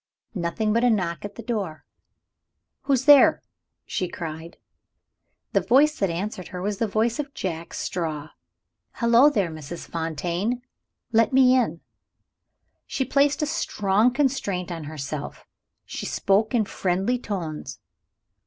Nothing 0.33 0.73
but 0.73 0.83
a 0.83 0.89
knock 0.89 1.23
at 1.23 1.35
the 1.35 1.43
door. 1.43 1.85
"Who's 2.85 3.05
there?" 3.05 3.43
she 3.85 4.07
cried. 4.07 4.57
The 5.53 5.61
voice 5.61 5.99
that 5.99 6.09
answered 6.09 6.47
her 6.47 6.59
was 6.59 6.79
the 6.79 6.87
voice 6.87 7.19
of 7.19 7.35
Jack 7.35 7.75
Straw. 7.75 8.29
"Hullo, 8.93 9.29
there, 9.29 9.51
Mrs. 9.51 9.87
Fontaine! 9.87 10.63
Let 11.11 11.33
me 11.33 11.55
in." 11.55 11.81
She 12.87 13.05
placed 13.05 13.43
a 13.43 13.45
strong 13.45 14.11
constraint 14.11 14.71
on 14.71 14.85
herself; 14.85 15.45
she 15.85 16.07
spoke 16.07 16.55
in 16.55 16.65
friendly 16.65 17.19
tones. 17.19 17.77